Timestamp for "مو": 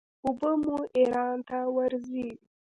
0.61-0.77